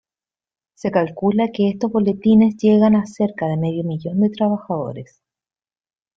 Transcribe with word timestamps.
Se 0.73 0.89
calcula 0.89 1.51
que 1.53 1.69
estos 1.69 1.91
boletines 1.91 2.57
llegan 2.57 2.95
a 2.95 3.05
cerca 3.05 3.45
de 3.45 3.55
medio 3.57 3.83
millón 3.83 4.19
de 4.21 4.31
trabajadores. 4.31 5.21